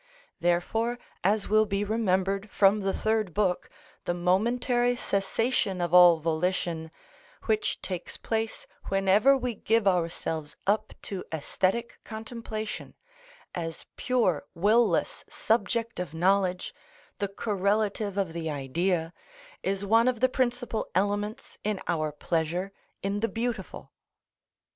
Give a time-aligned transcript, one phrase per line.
[0.39, 3.69] (Therefore, as will be remembered, from the Third Book,
[4.05, 6.89] the momentary cessation of all volition,
[7.43, 12.95] which takes place whenever we give ourselves up to æsthetic contemplation,
[13.53, 16.73] as pure will less subject of knowledge,
[17.19, 19.13] the correlative of the Idea,
[19.61, 22.71] is one of the principal elements in our pleasure
[23.03, 23.91] in the beautiful.)